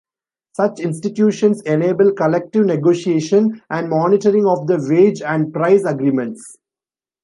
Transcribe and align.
Such 0.53 0.79
institutions 0.79 1.61
enable 1.61 2.11
collective 2.13 2.65
negotiation 2.65 3.61
and 3.69 3.87
monitoring 3.87 4.47
of 4.47 4.65
the 4.65 4.79
wage 4.89 5.21
and 5.21 5.53
price 5.53 5.83
agreements. 5.85 6.57